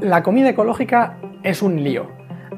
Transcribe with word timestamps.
La 0.00 0.22
comida 0.22 0.50
ecológica 0.50 1.18
es 1.42 1.62
un 1.62 1.82
lío. 1.82 2.06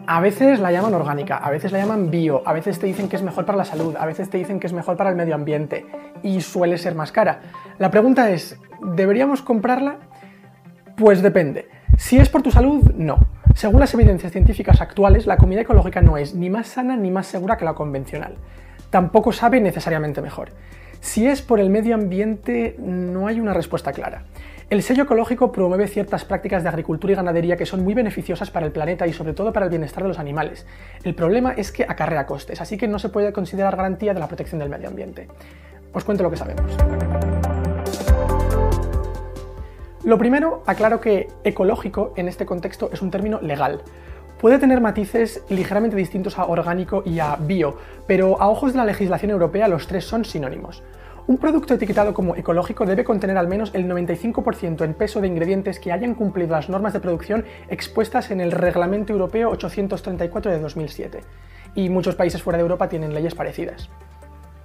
A 0.06 0.20
veces 0.20 0.58
la 0.58 0.72
llaman 0.72 0.94
orgánica, 0.94 1.36
a 1.36 1.50
veces 1.50 1.70
la 1.70 1.78
llaman 1.78 2.10
bio, 2.10 2.42
a 2.46 2.52
veces 2.52 2.78
te 2.78 2.86
dicen 2.86 3.08
que 3.08 3.16
es 3.16 3.22
mejor 3.22 3.44
para 3.44 3.58
la 3.58 3.64
salud, 3.64 3.94
a 3.98 4.06
veces 4.06 4.30
te 4.30 4.38
dicen 4.38 4.58
que 4.58 4.66
es 4.66 4.72
mejor 4.72 4.96
para 4.96 5.10
el 5.10 5.16
medio 5.16 5.34
ambiente 5.34 5.84
y 6.22 6.40
suele 6.40 6.78
ser 6.78 6.94
más 6.94 7.12
cara. 7.12 7.40
La 7.78 7.90
pregunta 7.90 8.30
es, 8.30 8.58
¿deberíamos 8.94 9.42
comprarla? 9.42 9.96
Pues 10.96 11.22
depende. 11.22 11.68
Si 11.98 12.16
es 12.16 12.28
por 12.28 12.42
tu 12.42 12.50
salud, 12.50 12.90
no. 12.94 13.18
Según 13.54 13.80
las 13.80 13.92
evidencias 13.92 14.32
científicas 14.32 14.80
actuales, 14.80 15.26
la 15.26 15.36
comida 15.36 15.60
ecológica 15.60 16.00
no 16.00 16.16
es 16.16 16.34
ni 16.34 16.48
más 16.48 16.68
sana 16.68 16.96
ni 16.96 17.10
más 17.10 17.26
segura 17.26 17.56
que 17.56 17.64
la 17.64 17.74
convencional. 17.74 18.36
Tampoco 18.90 19.32
sabe 19.32 19.60
necesariamente 19.60 20.22
mejor. 20.22 20.50
Si 21.00 21.26
es 21.26 21.42
por 21.42 21.60
el 21.60 21.70
medio 21.70 21.94
ambiente, 21.94 22.76
no 22.78 23.28
hay 23.28 23.40
una 23.40 23.54
respuesta 23.54 23.92
clara. 23.92 24.24
El 24.70 24.82
sello 24.82 25.04
ecológico 25.04 25.50
promueve 25.50 25.88
ciertas 25.88 26.24
prácticas 26.24 26.62
de 26.62 26.68
agricultura 26.68 27.12
y 27.12 27.16
ganadería 27.16 27.56
que 27.56 27.64
son 27.64 27.82
muy 27.82 27.94
beneficiosas 27.94 28.50
para 28.50 28.66
el 28.66 28.72
planeta 28.72 29.06
y 29.06 29.14
sobre 29.14 29.32
todo 29.32 29.52
para 29.52 29.64
el 29.64 29.70
bienestar 29.70 30.02
de 30.02 30.08
los 30.08 30.18
animales. 30.18 30.66
El 31.04 31.14
problema 31.14 31.52
es 31.52 31.72
que 31.72 31.84
acarrea 31.84 32.26
costes, 32.26 32.60
así 32.60 32.76
que 32.76 32.88
no 32.88 32.98
se 32.98 33.08
puede 33.08 33.32
considerar 33.32 33.76
garantía 33.76 34.12
de 34.12 34.20
la 34.20 34.28
protección 34.28 34.58
del 34.58 34.68
medio 34.68 34.88
ambiente. 34.88 35.28
Os 35.94 36.04
cuento 36.04 36.22
lo 36.22 36.30
que 36.30 36.36
sabemos. 36.36 36.76
Lo 40.04 40.18
primero, 40.18 40.62
aclaro 40.66 41.00
que 41.00 41.28
ecológico 41.44 42.12
en 42.16 42.28
este 42.28 42.44
contexto 42.44 42.90
es 42.92 43.00
un 43.02 43.10
término 43.10 43.40
legal. 43.40 43.82
Puede 44.40 44.60
tener 44.60 44.80
matices 44.80 45.42
ligeramente 45.48 45.96
distintos 45.96 46.38
a 46.38 46.46
orgánico 46.46 47.02
y 47.04 47.18
a 47.18 47.34
bio, 47.34 47.76
pero 48.06 48.40
a 48.40 48.48
ojos 48.48 48.72
de 48.72 48.78
la 48.78 48.84
legislación 48.84 49.32
europea 49.32 49.66
los 49.66 49.88
tres 49.88 50.04
son 50.04 50.24
sinónimos. 50.24 50.84
Un 51.26 51.38
producto 51.38 51.74
etiquetado 51.74 52.14
como 52.14 52.36
ecológico 52.36 52.86
debe 52.86 53.02
contener 53.02 53.36
al 53.36 53.48
menos 53.48 53.72
el 53.74 53.88
95% 53.88 54.84
en 54.84 54.94
peso 54.94 55.20
de 55.20 55.26
ingredientes 55.26 55.80
que 55.80 55.90
hayan 55.90 56.14
cumplido 56.14 56.52
las 56.52 56.68
normas 56.68 56.92
de 56.92 57.00
producción 57.00 57.44
expuestas 57.68 58.30
en 58.30 58.40
el 58.40 58.52
Reglamento 58.52 59.12
Europeo 59.12 59.50
834 59.50 60.52
de 60.52 60.60
2007, 60.60 61.20
y 61.74 61.90
muchos 61.90 62.14
países 62.14 62.40
fuera 62.40 62.58
de 62.58 62.62
Europa 62.62 62.88
tienen 62.88 63.14
leyes 63.14 63.34
parecidas. 63.34 63.90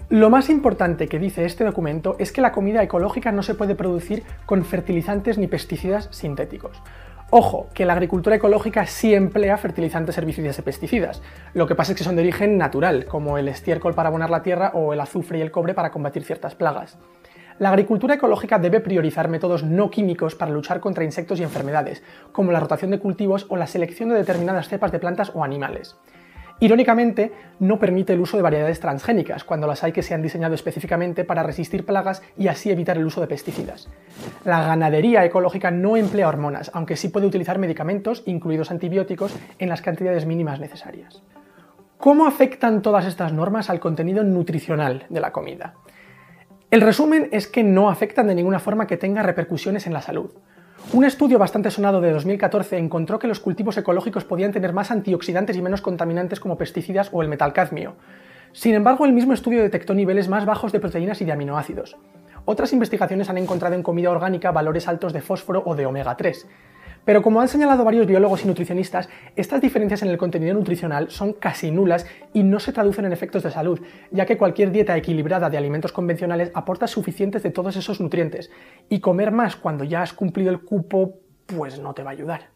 Lo 0.10 0.30
más 0.30 0.52
importante 0.52 1.08
que 1.08 1.18
dice 1.18 1.46
este 1.46 1.64
documento 1.64 2.16
es 2.20 2.32
que 2.32 2.42
la 2.42 2.52
comida 2.52 2.84
ecológica 2.84 3.32
no 3.32 3.42
se 3.42 3.56
puede 3.56 3.74
producir 3.74 4.22
con 4.46 4.64
fertilizantes 4.64 5.40
ni 5.40 5.48
pesticidas 5.48 6.10
sintéticos. 6.12 6.80
Ojo, 7.36 7.68
que 7.74 7.88
la 7.88 7.94
agricultura 7.94 8.36
ecológica 8.36 8.86
sí 8.86 9.16
emplea 9.16 9.58
fertilizantes, 9.58 10.16
herbicidas 10.20 10.60
y 10.60 10.62
pesticidas. 10.62 11.24
Lo 11.56 11.66
que 11.66 11.74
pasa 11.74 11.92
es 11.92 11.98
que 11.98 12.04
son 12.04 12.16
de 12.16 12.22
origen 12.22 12.60
natural, 12.60 13.06
como 13.06 13.40
el 13.40 13.48
estiércol 13.48 13.96
para 13.96 14.10
abonar 14.10 14.30
la 14.30 14.44
tierra 14.44 14.70
o 14.76 14.94
el 14.94 15.00
azufre 15.00 15.40
y 15.40 15.42
el 15.42 15.50
cobre 15.50 15.74
para 15.74 15.90
combatir 15.90 16.24
ciertas 16.24 16.54
plagas. 16.54 17.00
La 17.58 17.70
agricultura 17.70 18.14
ecológica 18.14 18.60
debe 18.60 18.82
priorizar 18.82 19.30
métodos 19.30 19.64
no 19.64 19.90
químicos 19.90 20.36
para 20.36 20.52
luchar 20.52 20.80
contra 20.80 21.06
insectos 21.06 21.40
y 21.40 21.44
enfermedades, 21.44 22.04
como 22.32 22.52
la 22.52 22.60
rotación 22.60 22.92
de 22.92 23.00
cultivos 23.00 23.48
o 23.50 23.58
la 23.58 23.66
selección 23.66 24.10
de 24.10 24.16
determinadas 24.16 24.70
cepas 24.70 24.92
de 24.92 25.00
plantas 25.00 25.32
o 25.34 25.44
animales. 25.44 25.98
Irónicamente, 26.64 27.34
no 27.60 27.78
permite 27.78 28.14
el 28.14 28.22
uso 28.22 28.38
de 28.38 28.44
variedades 28.44 28.80
transgénicas, 28.80 29.44
cuando 29.44 29.68
las 29.68 29.84
hay 29.84 29.92
que 29.92 30.02
se 30.02 30.14
han 30.14 30.22
diseñado 30.22 30.56
específicamente 30.56 31.26
para 31.26 31.44
resistir 31.44 31.86
plagas 31.86 32.22
y 32.38 32.48
así 32.48 32.72
evitar 32.72 32.98
el 32.98 33.06
uso 33.06 33.20
de 33.20 33.28
pesticidas. 33.28 33.90
La 34.46 34.66
ganadería 34.66 35.26
ecológica 35.26 35.72
no 35.72 35.98
emplea 35.98 36.30
hormonas, 36.30 36.72
aunque 36.74 36.96
sí 36.96 37.10
puede 37.10 37.28
utilizar 37.28 37.60
medicamentos, 37.60 38.24
incluidos 38.28 38.72
antibióticos, 38.72 39.36
en 39.60 39.68
las 39.68 39.82
cantidades 39.82 40.26
mínimas 40.26 40.62
necesarias. 40.62 41.22
¿Cómo 41.98 42.28
afectan 42.28 42.82
todas 42.82 43.08
estas 43.08 43.34
normas 43.34 43.70
al 43.70 43.82
contenido 43.82 44.24
nutricional 44.24 45.06
de 45.10 45.20
la 45.20 45.34
comida? 45.34 45.74
El 46.72 46.80
resumen 46.80 47.28
es 47.34 47.48
que 47.48 47.64
no 47.64 47.90
afectan 47.90 48.28
de 48.28 48.36
ninguna 48.36 48.60
forma 48.60 48.88
que 48.88 48.96
tenga 48.96 49.22
repercusiones 49.22 49.86
en 49.86 49.92
la 49.92 50.02
salud. 50.02 50.32
Un 50.92 51.06
estudio 51.06 51.40
bastante 51.40 51.72
sonado 51.72 52.02
de 52.02 52.12
2014 52.12 52.78
encontró 52.78 53.18
que 53.18 53.28
los 53.28 53.40
cultivos 53.40 53.78
ecológicos 53.78 54.26
podían 54.26 54.52
tener 54.52 54.74
más 54.74 54.92
antioxidantes 54.92 55.56
y 55.56 55.62
menos 55.62 55.82
contaminantes 55.82 56.40
como 56.40 56.58
pesticidas 56.58 57.10
o 57.12 57.24
el 57.24 57.30
metal 57.30 57.54
cadmio. 57.54 57.96
Sin 58.52 58.76
embargo, 58.76 59.06
el 59.06 59.14
mismo 59.14 59.34
estudio 59.34 59.64
detectó 59.64 59.96
niveles 59.96 60.28
más 60.28 60.46
bajos 60.46 60.72
de 60.72 60.80
proteínas 60.80 61.20
y 61.22 61.26
de 61.26 61.32
aminoácidos. 61.32 61.98
Otras 62.46 62.74
investigaciones 62.74 63.30
han 63.30 63.40
encontrado 63.40 63.74
en 63.74 63.82
comida 63.82 64.12
orgánica 64.12 64.52
valores 64.52 64.88
altos 64.88 65.14
de 65.14 65.22
fósforo 65.22 65.64
o 65.66 65.74
de 65.76 65.88
omega 65.88 66.16
3. 66.16 66.48
Pero 67.06 67.22
como 67.22 67.42
han 67.42 67.48
señalado 67.48 67.84
varios 67.84 68.08
biólogos 68.08 68.44
y 68.44 68.48
nutricionistas, 68.48 69.10
estas 69.36 69.62
diferencias 69.62 70.02
en 70.04 70.10
el 70.10 70.18
contenido 70.18 70.54
nutricional 70.54 71.10
son 71.10 71.34
casi 71.34 71.70
nulas 71.70 72.06
y 72.34 72.44
no 72.44 72.60
se 72.60 72.72
traducen 72.72 73.06
en 73.06 73.14
efectos 73.14 73.44
de 73.44 73.52
salud, 73.52 73.82
ya 74.12 74.26
que 74.26 74.38
cualquier 74.38 74.72
dieta 74.72 74.96
equilibrada 74.96 75.50
de 75.50 75.58
alimentos 75.58 75.92
convencionales 75.92 76.52
aporta 76.54 76.88
suficientes 76.88 77.44
de 77.44 77.52
todos 77.52 77.76
esos 77.76 78.00
nutrientes, 78.00 78.52
y 78.90 79.02
comer 79.02 79.32
más 79.32 79.56
cuando 79.56 79.84
ya 79.84 80.02
has 80.02 80.14
cumplido 80.14 80.50
el 80.50 80.62
cupo 80.62 81.20
pues 81.46 81.80
no 81.80 81.94
te 81.94 82.04
va 82.04 82.12
a 82.12 82.14
ayudar. 82.14 82.50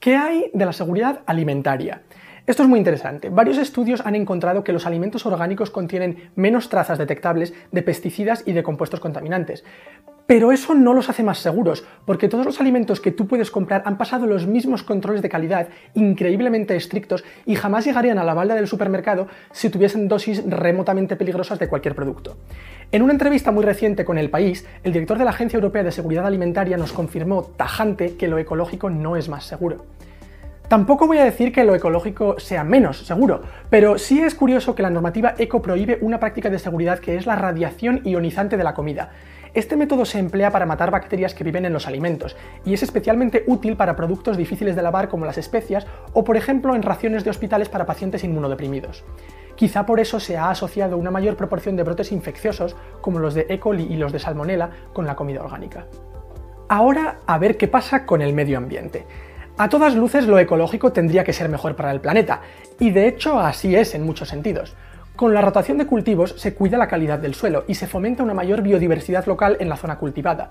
¿Qué 0.00 0.16
hay 0.16 0.50
de 0.52 0.64
la 0.66 0.72
seguridad 0.72 1.20
alimentaria? 1.26 2.02
Esto 2.46 2.62
es 2.62 2.68
muy 2.68 2.78
interesante. 2.78 3.28
Varios 3.28 3.58
estudios 3.58 4.00
han 4.06 4.14
encontrado 4.14 4.64
que 4.64 4.72
los 4.72 4.86
alimentos 4.86 5.26
orgánicos 5.26 5.70
contienen 5.70 6.30
menos 6.34 6.68
trazas 6.68 6.98
detectables 6.98 7.52
de 7.72 7.82
pesticidas 7.82 8.42
y 8.46 8.52
de 8.52 8.62
compuestos 8.62 9.00
contaminantes. 9.00 9.64
Pero 10.28 10.52
eso 10.52 10.74
no 10.74 10.92
los 10.92 11.08
hace 11.08 11.22
más 11.22 11.38
seguros, 11.38 11.86
porque 12.04 12.28
todos 12.28 12.44
los 12.44 12.60
alimentos 12.60 13.00
que 13.00 13.12
tú 13.12 13.26
puedes 13.26 13.50
comprar 13.50 13.80
han 13.86 13.96
pasado 13.96 14.26
los 14.26 14.46
mismos 14.46 14.82
controles 14.82 15.22
de 15.22 15.30
calidad 15.30 15.68
increíblemente 15.94 16.76
estrictos 16.76 17.24
y 17.46 17.54
jamás 17.54 17.86
llegarían 17.86 18.18
a 18.18 18.24
la 18.24 18.34
balda 18.34 18.54
del 18.54 18.66
supermercado 18.66 19.28
si 19.52 19.70
tuviesen 19.70 20.06
dosis 20.06 20.44
remotamente 20.46 21.16
peligrosas 21.16 21.58
de 21.58 21.66
cualquier 21.66 21.94
producto. 21.94 22.36
En 22.92 23.00
una 23.00 23.14
entrevista 23.14 23.52
muy 23.52 23.64
reciente 23.64 24.04
con 24.04 24.18
El 24.18 24.28
País, 24.28 24.66
el 24.84 24.92
director 24.92 25.16
de 25.16 25.24
la 25.24 25.30
Agencia 25.30 25.56
Europea 25.56 25.82
de 25.82 25.92
Seguridad 25.92 26.26
Alimentaria 26.26 26.76
nos 26.76 26.92
confirmó 26.92 27.44
tajante 27.56 28.18
que 28.18 28.28
lo 28.28 28.36
ecológico 28.36 28.90
no 28.90 29.16
es 29.16 29.30
más 29.30 29.44
seguro. 29.46 29.86
Tampoco 30.68 31.06
voy 31.06 31.16
a 31.16 31.24
decir 31.24 31.52
que 31.52 31.64
lo 31.64 31.74
ecológico 31.74 32.38
sea 32.38 32.64
menos 32.64 32.98
seguro, 33.06 33.40
pero 33.70 33.96
sí 33.96 34.20
es 34.20 34.34
curioso 34.34 34.74
que 34.74 34.82
la 34.82 34.90
normativa 34.90 35.34
eco 35.38 35.62
prohíbe 35.62 35.96
una 36.02 36.20
práctica 36.20 36.50
de 36.50 36.58
seguridad 36.58 36.98
que 36.98 37.16
es 37.16 37.24
la 37.24 37.36
radiación 37.36 38.02
ionizante 38.04 38.58
de 38.58 38.64
la 38.64 38.74
comida. 38.74 39.10
Este 39.54 39.76
método 39.76 40.04
se 40.04 40.18
emplea 40.18 40.50
para 40.50 40.66
matar 40.66 40.90
bacterias 40.90 41.34
que 41.34 41.44
viven 41.44 41.64
en 41.64 41.72
los 41.72 41.86
alimentos 41.86 42.36
y 42.64 42.74
es 42.74 42.82
especialmente 42.82 43.44
útil 43.46 43.76
para 43.76 43.96
productos 43.96 44.36
difíciles 44.36 44.76
de 44.76 44.82
lavar 44.82 45.08
como 45.08 45.24
las 45.26 45.38
especias 45.38 45.86
o 46.12 46.24
por 46.24 46.36
ejemplo 46.36 46.74
en 46.74 46.82
raciones 46.82 47.24
de 47.24 47.30
hospitales 47.30 47.68
para 47.68 47.86
pacientes 47.86 48.24
inmunodeprimidos. 48.24 49.04
Quizá 49.56 49.86
por 49.86 49.98
eso 49.98 50.20
se 50.20 50.36
ha 50.36 50.50
asociado 50.50 50.96
una 50.96 51.10
mayor 51.10 51.36
proporción 51.36 51.76
de 51.76 51.82
brotes 51.82 52.12
infecciosos 52.12 52.76
como 53.00 53.18
los 53.18 53.34
de 53.34 53.46
E. 53.48 53.58
coli 53.58 53.88
y 53.90 53.96
los 53.96 54.12
de 54.12 54.18
Salmonella 54.20 54.70
con 54.92 55.06
la 55.06 55.16
comida 55.16 55.42
orgánica. 55.42 55.86
Ahora 56.68 57.18
a 57.26 57.38
ver 57.38 57.56
qué 57.56 57.66
pasa 57.66 58.04
con 58.04 58.22
el 58.22 58.34
medio 58.34 58.58
ambiente. 58.58 59.06
A 59.56 59.68
todas 59.68 59.96
luces 59.96 60.26
lo 60.28 60.38
ecológico 60.38 60.92
tendría 60.92 61.24
que 61.24 61.32
ser 61.32 61.48
mejor 61.48 61.74
para 61.74 61.90
el 61.90 62.00
planeta, 62.00 62.42
y 62.78 62.92
de 62.92 63.08
hecho 63.08 63.40
así 63.40 63.74
es 63.74 63.96
en 63.96 64.04
muchos 64.04 64.28
sentidos. 64.28 64.76
Con 65.18 65.34
la 65.34 65.40
rotación 65.40 65.78
de 65.78 65.86
cultivos 65.88 66.36
se 66.36 66.54
cuida 66.54 66.78
la 66.78 66.86
calidad 66.86 67.18
del 67.18 67.34
suelo 67.34 67.64
y 67.66 67.74
se 67.74 67.88
fomenta 67.88 68.22
una 68.22 68.34
mayor 68.34 68.62
biodiversidad 68.62 69.26
local 69.26 69.56
en 69.58 69.68
la 69.68 69.76
zona 69.76 69.98
cultivada. 69.98 70.50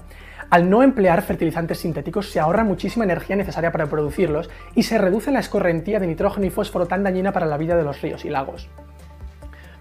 Al 0.49 0.69
no 0.69 0.83
emplear 0.83 1.21
fertilizantes 1.21 1.77
sintéticos 1.77 2.29
se 2.31 2.41
ahorra 2.41 2.65
muchísima 2.65 3.05
energía 3.05 3.37
necesaria 3.37 3.71
para 3.71 3.85
producirlos 3.85 4.49
y 4.75 4.83
se 4.83 4.97
reduce 4.97 5.31
la 5.31 5.39
escorrentía 5.39 6.01
de 6.01 6.07
nitrógeno 6.07 6.47
y 6.47 6.49
fósforo 6.49 6.85
tan 6.85 7.01
dañina 7.01 7.31
para 7.31 7.45
la 7.45 7.55
vida 7.55 7.77
de 7.77 7.85
los 7.85 8.01
ríos 8.01 8.25
y 8.25 8.29
lagos. 8.29 8.67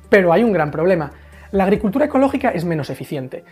Pero 0.08 0.32
hay 0.32 0.44
un 0.44 0.52
gran 0.52 0.70
problema. 0.70 1.10
La 1.50 1.64
agricultura 1.64 2.04
ecológica 2.04 2.50
es 2.50 2.64
menos 2.64 2.88
eficiente. 2.88 3.42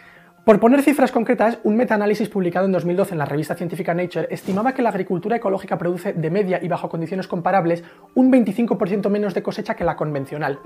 Por 0.44 0.60
poner 0.60 0.82
cifras 0.82 1.10
concretas, 1.10 1.58
un 1.64 1.74
metaanálisis 1.74 2.28
publicado 2.28 2.66
en 2.66 2.72
2012 2.72 3.12
en 3.12 3.18
la 3.18 3.24
revista 3.24 3.56
científica 3.56 3.92
Nature 3.92 4.28
estimaba 4.30 4.72
que 4.72 4.82
la 4.82 4.90
agricultura 4.90 5.34
ecológica 5.34 5.78
produce 5.78 6.12
de 6.12 6.30
media 6.30 6.60
y 6.62 6.68
bajo 6.68 6.88
condiciones 6.88 7.26
comparables 7.26 7.82
un 8.14 8.30
25% 8.30 9.10
menos 9.10 9.34
de 9.34 9.42
cosecha 9.42 9.74
que 9.74 9.82
la 9.82 9.96
convencional. 9.96 10.60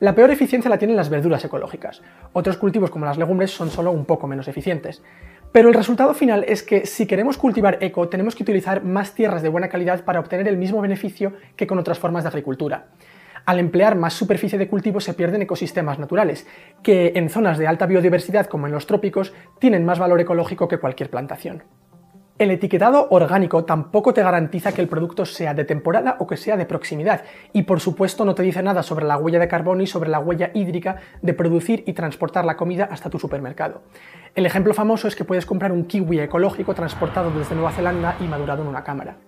La 0.00 0.14
peor 0.14 0.30
eficiencia 0.30 0.70
la 0.70 0.78
tienen 0.78 0.96
las 0.96 1.10
verduras 1.10 1.44
ecológicas. 1.44 2.00
Otros 2.32 2.56
cultivos 2.56 2.90
como 2.90 3.04
las 3.04 3.18
legumbres 3.18 3.50
son 3.50 3.68
solo 3.68 3.92
un 3.92 4.06
poco 4.06 4.26
menos 4.26 4.48
eficientes. 4.48 5.02
Pero 5.52 5.68
el 5.68 5.74
resultado 5.74 6.14
final 6.14 6.42
es 6.48 6.62
que 6.62 6.86
si 6.86 7.06
queremos 7.06 7.36
cultivar 7.36 7.76
eco 7.82 8.08
tenemos 8.08 8.34
que 8.34 8.42
utilizar 8.42 8.82
más 8.82 9.14
tierras 9.14 9.42
de 9.42 9.50
buena 9.50 9.68
calidad 9.68 10.02
para 10.06 10.18
obtener 10.18 10.48
el 10.48 10.56
mismo 10.56 10.80
beneficio 10.80 11.34
que 11.54 11.66
con 11.66 11.78
otras 11.78 11.98
formas 11.98 12.24
de 12.24 12.28
agricultura. 12.28 12.86
Al 13.44 13.58
emplear 13.58 13.94
más 13.94 14.14
superficie 14.14 14.58
de 14.58 14.68
cultivo 14.68 15.00
se 15.00 15.12
pierden 15.12 15.42
ecosistemas 15.42 15.98
naturales, 15.98 16.46
que 16.82 17.12
en 17.16 17.28
zonas 17.28 17.58
de 17.58 17.66
alta 17.66 17.84
biodiversidad 17.84 18.46
como 18.46 18.66
en 18.66 18.72
los 18.72 18.86
trópicos 18.86 19.34
tienen 19.58 19.84
más 19.84 19.98
valor 19.98 20.20
ecológico 20.20 20.66
que 20.66 20.78
cualquier 20.78 21.10
plantación. 21.10 21.62
El 22.40 22.50
etiquetado 22.50 23.06
orgánico 23.10 23.66
tampoco 23.66 24.14
te 24.14 24.22
garantiza 24.22 24.72
que 24.72 24.80
el 24.80 24.88
producto 24.88 25.26
sea 25.26 25.52
de 25.52 25.66
temporada 25.66 26.16
o 26.20 26.26
que 26.26 26.38
sea 26.38 26.56
de 26.56 26.64
proximidad, 26.64 27.22
y 27.52 27.64
por 27.64 27.80
supuesto 27.80 28.24
no 28.24 28.34
te 28.34 28.42
dice 28.42 28.62
nada 28.62 28.82
sobre 28.82 29.04
la 29.04 29.18
huella 29.18 29.38
de 29.38 29.46
carbono 29.46 29.82
y 29.82 29.86
sobre 29.86 30.08
la 30.08 30.20
huella 30.20 30.50
hídrica 30.54 31.02
de 31.20 31.34
producir 31.34 31.84
y 31.86 31.92
transportar 31.92 32.46
la 32.46 32.56
comida 32.56 32.88
hasta 32.90 33.10
tu 33.10 33.18
supermercado. 33.18 33.82
El 34.34 34.46
ejemplo 34.46 34.72
famoso 34.72 35.06
es 35.06 35.16
que 35.16 35.26
puedes 35.26 35.44
comprar 35.44 35.70
un 35.70 35.84
kiwi 35.84 36.20
ecológico 36.20 36.72
transportado 36.72 37.30
desde 37.30 37.54
Nueva 37.54 37.72
Zelanda 37.72 38.16
y 38.20 38.24
madurado 38.24 38.62
en 38.62 38.68
una 38.68 38.84
cámara. 38.84 39.18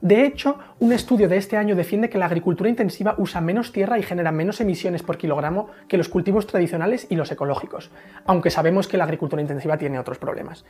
De 0.00 0.24
hecho, 0.24 0.58
un 0.78 0.92
estudio 0.92 1.28
de 1.28 1.36
este 1.36 1.58
año 1.58 1.76
defiende 1.76 2.08
que 2.08 2.16
la 2.16 2.26
agricultura 2.26 2.70
intensiva 2.70 3.14
usa 3.18 3.42
menos 3.42 3.72
tierra 3.72 3.98
y 3.98 4.02
genera 4.02 4.32
menos 4.32 4.62
emisiones 4.62 5.02
por 5.02 5.18
kilogramo 5.18 5.68
que 5.86 5.98
los 5.98 6.08
cultivos 6.08 6.46
tradicionales 6.46 7.08
y 7.10 7.16
los 7.16 7.30
ecológicos, 7.30 7.90
aunque 8.24 8.48
sabemos 8.48 8.88
que 8.88 8.96
la 8.96 9.04
agricultura 9.04 9.42
intensiva 9.42 9.76
tiene 9.76 9.98
otros 9.98 10.16
problemas. 10.16 10.64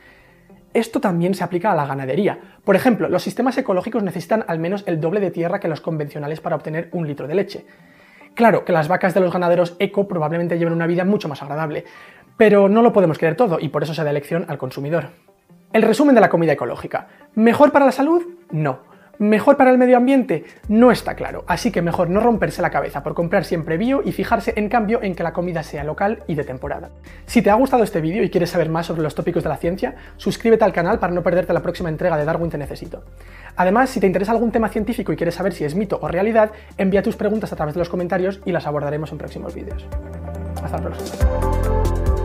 Esto 0.79 0.99
también 0.99 1.33
se 1.33 1.43
aplica 1.43 1.71
a 1.71 1.75
la 1.75 1.85
ganadería. 1.85 2.39
Por 2.63 2.75
ejemplo, 2.75 3.09
los 3.09 3.23
sistemas 3.23 3.57
ecológicos 3.57 4.03
necesitan 4.03 4.45
al 4.47 4.59
menos 4.59 4.83
el 4.85 4.99
doble 4.99 5.19
de 5.19 5.31
tierra 5.31 5.59
que 5.59 5.67
los 5.67 5.81
convencionales 5.81 6.41
para 6.41 6.55
obtener 6.55 6.89
un 6.91 7.07
litro 7.07 7.27
de 7.27 7.35
leche. 7.35 7.65
Claro 8.33 8.63
que 8.63 8.71
las 8.71 8.87
vacas 8.87 9.13
de 9.13 9.19
los 9.19 9.33
ganaderos 9.33 9.75
eco 9.79 10.07
probablemente 10.07 10.59
lleven 10.59 10.73
una 10.73 10.85
vida 10.85 11.03
mucho 11.03 11.27
más 11.27 11.41
agradable, 11.41 11.85
pero 12.37 12.69
no 12.69 12.83
lo 12.83 12.93
podemos 12.93 13.17
creer 13.17 13.35
todo 13.35 13.57
y 13.59 13.69
por 13.69 13.81
eso 13.81 13.95
se 13.95 14.03
da 14.03 14.11
elección 14.11 14.45
al 14.47 14.59
consumidor. 14.59 15.09
El 15.73 15.81
resumen 15.81 16.15
de 16.15 16.21
la 16.21 16.29
comida 16.29 16.53
ecológica. 16.53 17.07
¿Mejor 17.33 17.71
para 17.71 17.85
la 17.85 17.91
salud? 17.91 18.23
No. 18.51 18.79
¿Mejor 19.19 19.57
para 19.57 19.71
el 19.71 19.79
medio 19.79 19.97
ambiente? 19.97 20.45
No 20.67 20.91
está 20.91 21.15
claro, 21.15 21.43
así 21.47 21.71
que 21.71 21.81
mejor 21.81 22.09
no 22.09 22.19
romperse 22.19 22.61
la 22.61 22.69
cabeza 22.69 23.01
por 23.01 23.15
comprar 23.15 23.45
siempre 23.45 23.77
bio 23.77 24.01
y 24.05 24.11
fijarse 24.11 24.53
en 24.55 24.69
cambio 24.69 25.01
en 25.01 25.15
que 25.15 25.23
la 25.23 25.33
comida 25.33 25.63
sea 25.63 25.83
local 25.83 26.23
y 26.27 26.35
de 26.35 26.43
temporada. 26.43 26.89
Si 27.25 27.41
te 27.41 27.49
ha 27.49 27.55
gustado 27.55 27.83
este 27.83 27.99
vídeo 27.99 28.23
y 28.23 28.29
quieres 28.29 28.51
saber 28.51 28.69
más 28.69 28.85
sobre 28.85 29.01
los 29.01 29.15
tópicos 29.15 29.41
de 29.41 29.49
la 29.49 29.57
ciencia, 29.57 29.95
suscríbete 30.17 30.63
al 30.63 30.73
canal 30.73 30.99
para 30.99 31.13
no 31.13 31.23
perderte 31.23 31.51
la 31.51 31.63
próxima 31.63 31.89
entrega 31.89 32.15
de 32.15 32.25
Darwin 32.25 32.51
Te 32.51 32.59
Necesito. 32.59 33.03
Además, 33.55 33.89
si 33.89 33.99
te 33.99 34.05
interesa 34.05 34.33
algún 34.33 34.51
tema 34.51 34.69
científico 34.69 35.11
y 35.11 35.15
quieres 35.15 35.33
saber 35.33 35.53
si 35.53 35.63
es 35.63 35.73
mito 35.73 35.97
o 35.99 36.07
realidad, 36.07 36.51
envía 36.77 37.01
tus 37.01 37.15
preguntas 37.15 37.51
a 37.51 37.55
través 37.55 37.73
de 37.73 37.79
los 37.79 37.89
comentarios 37.89 38.39
y 38.45 38.51
las 38.51 38.67
abordaremos 38.67 39.11
en 39.11 39.17
próximos 39.17 39.55
vídeos. 39.55 39.87
Hasta 40.61 40.77
la 40.77 40.83
próxima. 40.83 42.16